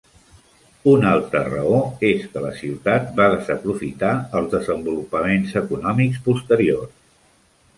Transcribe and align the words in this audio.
Una 0.91 1.09
altra 1.17 1.41
raó 1.49 1.81
és 2.09 2.23
que 2.31 2.43
la 2.45 2.53
ciutat 2.61 3.13
va 3.19 3.27
desaprofitar 3.35 4.15
els 4.41 4.51
desenvolupaments 4.55 5.55
econòmics 5.63 6.25
posteriors. 6.31 6.99